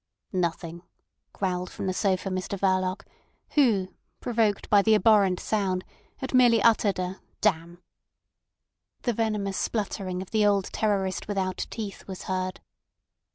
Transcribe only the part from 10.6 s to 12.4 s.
terrorist without teeth was